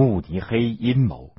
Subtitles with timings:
[0.00, 1.34] 慕尼黑阴谋。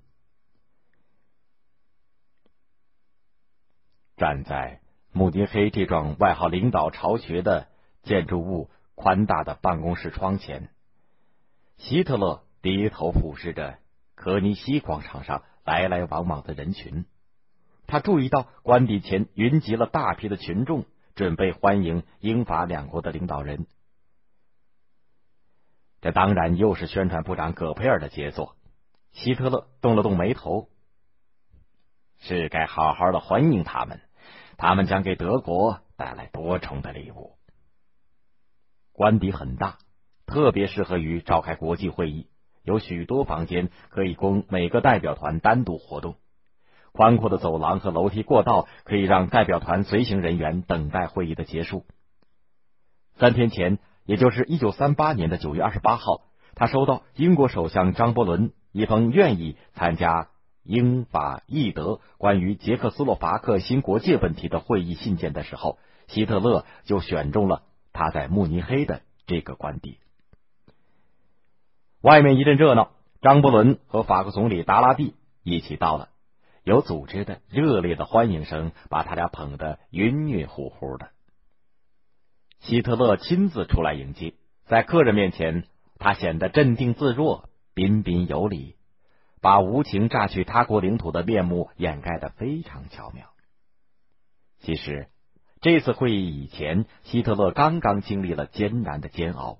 [4.17, 4.81] 站在
[5.11, 7.69] 慕尼黑这幢外号“领导巢穴”的
[8.03, 10.69] 建筑物宽大的办公室窗前，
[11.77, 13.79] 希特勒低头俯视着
[14.13, 17.05] 科尼西广场上来来往往的人群。
[17.87, 20.85] 他注意到官邸前云集了大批的群众，
[21.15, 23.65] 准备欢迎英法两国的领导人。
[26.01, 28.55] 这当然又是宣传部长葛培尔的杰作。
[29.11, 30.69] 希特勒动了动眉头，
[32.19, 34.01] 是该好好的欢迎他们。
[34.57, 37.37] 他们将给德国带来多重的礼物。
[38.93, 39.79] 官邸很大，
[40.25, 42.27] 特别适合于召开国际会议，
[42.63, 46.15] 有许多房间可以供每个代表团单独活动。
[46.91, 51.85] 宽阔的走廊和楼梯过道可以让代表团随行人员等待会议的结束。
[53.17, 56.21] 三天前，也就是一九三八年的九月二十八号，
[56.55, 60.29] 他收到英国首相张伯伦一封愿意参加。
[60.63, 69.97] 英法意德关于捷克斯洛伐克新国界问题的会议信件的时候，希特勒就选中了他在慕尼黑的这个官邸。
[72.01, 72.91] 外面一阵热闹，
[73.23, 76.09] 张伯伦和法国总理达拉蒂一起到了，
[76.63, 81.09] 有组织的热烈的欢迎声把他俩捧得晕晕乎乎的。
[82.61, 84.33] 希特勒亲自出来迎接，
[84.65, 85.65] 在客人面前，
[85.97, 88.75] 他显得镇定自若、彬彬有礼。
[89.41, 93.25] 把无情榨取他国领土的面目掩盖的非常巧妙。
[94.59, 95.07] 其实，
[95.61, 99.57] 这次会议以前，希特勒刚刚经历了艰难的煎熬。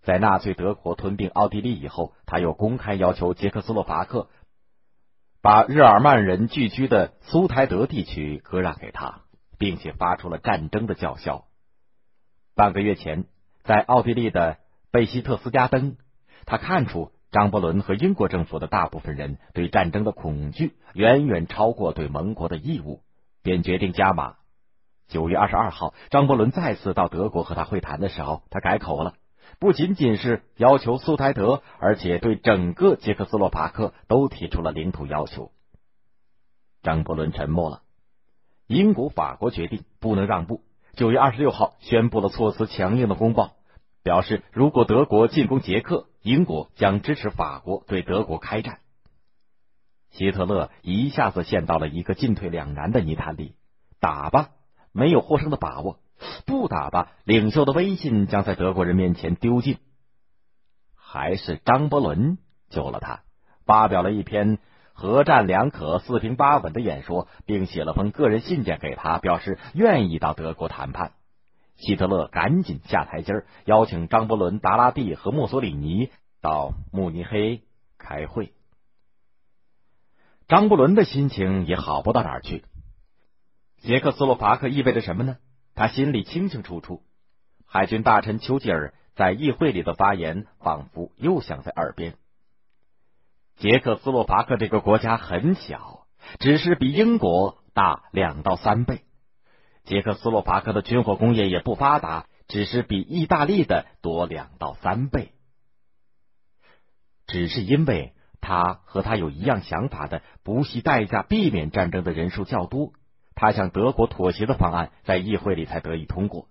[0.00, 4.30] 在纳粹德国吞并奥地利以后，他又公开要求捷克斯洛伐克
[5.42, 9.20] 把日耳曼人聚居的苏台德地区割让给他，
[9.58, 11.44] 并且发出了战争的叫嚣。
[12.54, 13.24] 半个月前，
[13.64, 14.58] 在奥地利的
[14.90, 15.96] 贝希特斯加登，
[16.46, 17.12] 他看出。
[17.30, 23.00] 张伯伦和英国政府的大部分人对战争的恐惧远远超过对盟国的义务，
[23.42, 24.36] 便决定加码。
[25.08, 29.14] 九月二十二号，张伯伦再次到德国和他会谈的时候，他改口了，
[29.58, 35.52] 不仅仅是要求苏台德，而且对整个捷克斯洛伐克都提出了领土要求。
[36.82, 37.80] 张伯伦沉默了。
[38.66, 40.60] 英国、法国决定不能让步。
[40.94, 43.54] 九月二十六号，宣布了措辞强硬的公报。
[44.02, 48.80] 表示，如果德国进攻捷克，英国将支持法国对德国开战。
[50.10, 53.54] 希特勒一下子陷到了一个进退两难的泥潭里：
[54.00, 54.50] 打吧，
[54.92, 55.96] 没有获胜的把握；
[56.44, 59.78] 不打吧，领袖的威信将在德国人面前丢尽。
[60.94, 62.36] 还是张伯伦
[62.68, 63.22] 救了他，
[63.64, 64.58] 发表了一篇
[64.92, 71.12] 和战两可、四平八稳的演说，并写了封个人信件给他，表示愿意到德国谈判。
[71.76, 76.10] 希特勒赶紧下台阶儿邀请张伯伦、达拉蒂和墨索里尼
[76.40, 77.62] 到慕尼黑
[77.98, 78.52] 开会。
[80.46, 82.64] 张伯伦的心情也好不到哪儿去。
[83.80, 85.38] 捷克斯洛伐克意味着什么呢？
[85.74, 87.02] 他心里清清楚楚。
[87.66, 92.14] 海军大臣丘吉尔在议会里的发言，仿佛又响在耳边。
[93.62, 96.08] 捷克斯洛伐克这个国家很小，
[96.40, 99.02] 只是比英国大两到三倍。
[99.84, 105.30] 捷克斯洛伐克的军火工业也不发达，只是比意大利的多两到三倍。
[107.28, 112.92] 只是因为他和他有一样想法的、不惜代价避免战争的人数较多，
[113.36, 116.48] 他向德国妥协的方案在议会里才得以通过。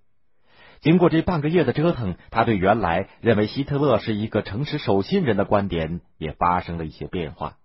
[0.82, 7.58] 经过这半个月的折腾，他对原来认为希特勒是一个诚实守信人的观点也发生了一些变化。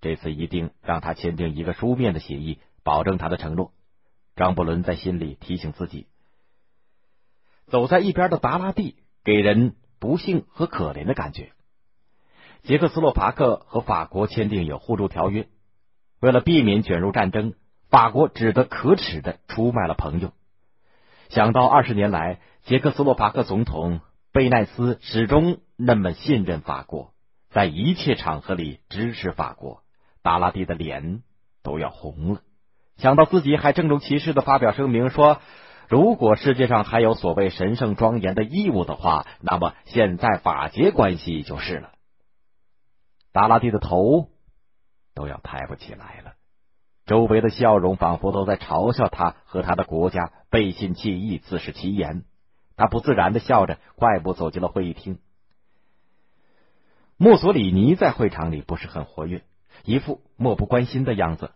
[0.00, 3.72] 这次一定让他签订一个书面的协议，保证他的承诺。
[4.34, 6.06] 张伯伦在心里提醒自己：
[7.66, 11.52] 走在一边的达拉蒂给人不幸和可怜的感觉。
[12.62, 15.48] 捷克斯洛伐克和法国签订有互助条约，
[16.20, 17.52] 为了避免卷入战争，
[17.90, 20.32] 法国只得可耻的出卖了朋友。
[21.28, 24.00] 想到二十年来，捷克斯洛伐克总统
[24.32, 27.12] 贝奈斯始终那么信任法国，
[27.50, 29.82] 在一切场合里支持法国，
[30.22, 31.22] 达拉蒂的脸
[31.62, 32.42] 都要红了。
[32.96, 35.40] 想到自己还郑重其事的发表声明说，
[35.88, 41.92] 如果世界上还有所谓神圣庄严的义务的话，那么现在法捷关系就是了。
[43.32, 44.30] 达拉蒂的头
[45.14, 46.32] 都要抬不起来了，
[47.06, 52.24] 周围的笑容仿佛都在嘲笑他和他的国家背信弃义、自食其言。
[52.76, 55.18] 他不自然的笑着，快步走进了会议厅。
[57.16, 59.42] 墨索里尼在会场里不是很活跃，
[59.84, 61.52] 一副漠不关心的样子。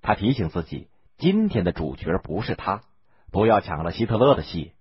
[0.00, 0.88] 他提醒自己，
[1.18, 2.82] 今天的主角不是他，
[3.30, 4.72] 不要抢了希特勒的戏。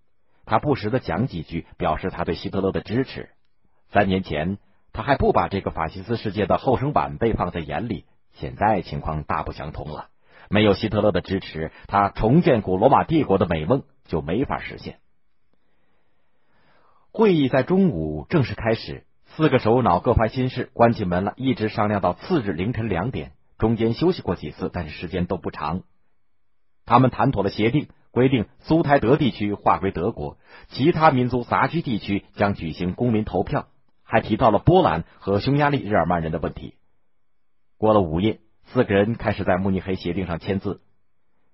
[0.46, 3.32] 他不时的讲几句，表示他对希特勒的支持。
[3.90, 4.60] 三年前，
[4.94, 8.06] 他还不把这个法西斯世界的后生晚辈放在眼里。
[8.34, 10.10] 现在情况大不相同了，
[10.50, 15.00] 没有希特勒的支持，他重建古罗马帝国的美梦就没法实现。
[17.12, 25.84] 会议在中午正式开始，四个首脑各怀心事，关起门来一直商量到次日凌晨两点，中间休息过几次，但是时间都不长。
[26.86, 30.38] 他们谈妥了协定，规定苏台德地区划归德国，
[30.70, 33.68] 其他民族杂居地区将举行公民投票，
[34.04, 36.74] 还提到了波兰和匈牙利日耳曼人的问题。
[37.78, 40.82] 过了午夜，四个人开始在慕尼黑协定上签字。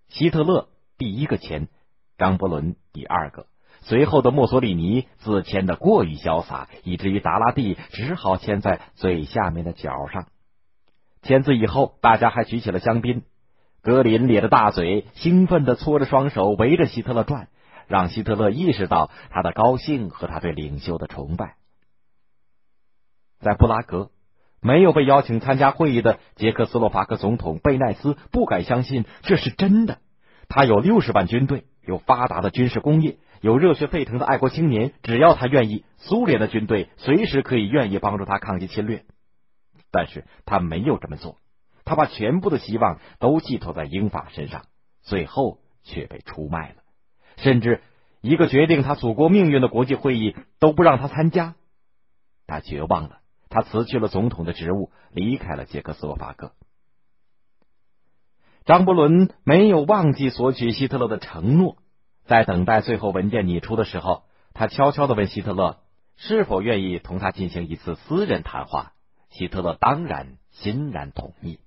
[0.07, 1.68] 希特勒第一个签，
[2.18, 3.48] 张伯伦第二个，
[3.81, 10.27] 随后的墨索里尼字签的过于潇洒，以至于达拉蒂只好签在最下面的角上。
[11.21, 13.24] 签字以后，大家还举起了香槟。
[13.81, 17.48] 格林咧着大嘴，兴奋的搓着双手，围着希特勒转，
[17.88, 21.56] 让希特勒意识到他的高兴和他对领袖的崇拜。
[23.39, 24.12] 在布拉格。
[24.61, 30.00] 没有被邀请参加会议的捷克斯洛伐克总统贝奈斯不敢相信这是真的。
[30.47, 34.94] 他有六十万军队，有发达的军事工业，有热血沸腾的爱国青年。
[35.03, 39.06] 只要他愿意，苏联的军队随时可以愿意帮助他抗击侵略。
[39.91, 41.38] 但是他没有这么做，
[41.85, 44.63] 他把全部的希望都寄托在英法身上，
[45.03, 46.75] 最后却被出卖了。
[47.38, 47.81] 甚至
[48.21, 51.55] 一个决定他祖国命运的国际会议都不让他参加，
[52.47, 53.19] 他绝望了。
[53.50, 56.54] 他辞去了总统的职务，离开了捷克斯洛伐克。
[58.66, 61.78] 张伯伦没有忘记索取希特勒的承诺，
[62.25, 64.24] 在等待最后文件拟出的时候，
[64.54, 65.80] 他悄悄的问希特勒
[66.16, 68.94] 是否愿意同他进行一次私人谈话。
[69.31, 71.60] 希特勒当然欣然同意。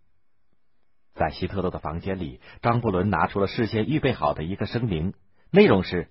[1.15, 5.15] 在希特勒的房间里，张伯伦拿出了事先预备好的一个声明，
[5.51, 6.09] 内容是：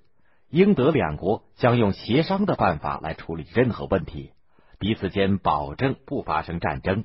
[0.50, 4.32] 英德两国将用协商的办法来处理任何问题。
[4.82, 7.04] 彼此间保证不发生战争。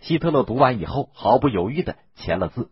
[0.00, 2.70] 希特勒读完以后，毫不犹豫的签了字。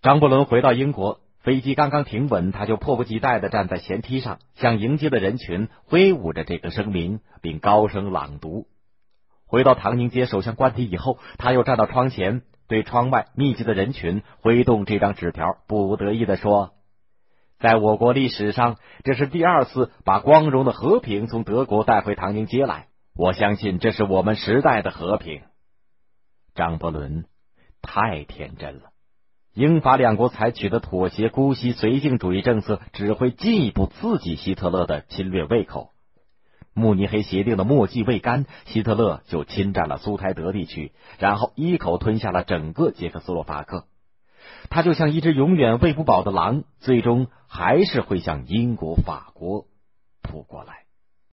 [0.00, 8.68] 张伯伦回到英国，飞机刚刚停稳，他就迫不及待的站在舷梯上，向迎接的人群挥舞着这个声明，并高声朗读。
[9.44, 16.74] 回到唐宁街首相官邸以后，他又站到窗前，对窗外密集的人群挥动这张纸条，不得意的说。
[17.62, 22.88] 在我国历史上，这是第二次把光荣的和平从德国带回唐宁街来。
[23.14, 25.42] 我相信这是我们时代的和平。
[26.56, 27.26] 张伯伦
[27.80, 28.90] 太天真了，
[29.54, 35.90] 英法两国采取的妥协、姑息、绥靖主义政策，只会进一步刺激希特勒的侵略胃口。
[36.74, 43.84] 慕尼黑协定的墨迹未干，希特勒就侵占了苏台德地区，然后一口吞下了整个捷克斯洛伐克。
[44.70, 49.66] 他就像一只永远喂不饱的狼，最终还是会向英国、法国
[50.22, 50.81] 扑过来。